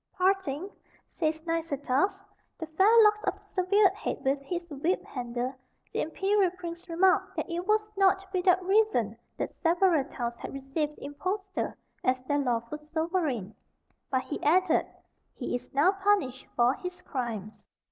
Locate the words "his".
4.41-4.67, 16.73-16.99